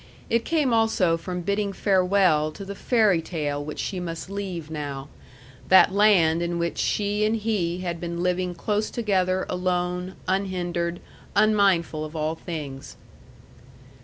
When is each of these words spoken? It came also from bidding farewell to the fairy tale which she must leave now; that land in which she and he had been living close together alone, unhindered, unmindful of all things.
It 0.31 0.45
came 0.45 0.73
also 0.73 1.15
from 1.15 1.41
bidding 1.41 1.73
farewell 1.73 2.51
to 2.53 2.65
the 2.65 2.73
fairy 2.73 3.21
tale 3.21 3.63
which 3.63 3.77
she 3.77 3.99
must 3.99 4.31
leave 4.31 4.71
now; 4.71 5.09
that 5.67 5.93
land 5.93 6.41
in 6.41 6.57
which 6.57 6.79
she 6.79 7.23
and 7.23 7.35
he 7.35 7.81
had 7.81 8.01
been 8.01 8.23
living 8.23 8.55
close 8.55 8.89
together 8.89 9.45
alone, 9.47 10.15
unhindered, 10.27 11.01
unmindful 11.35 12.03
of 12.03 12.15
all 12.15 12.33
things. 12.33 12.97